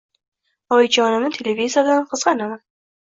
Oyijonimni 0.77 1.31
televizordan 1.35 2.09
qizg`anaman 2.15 2.65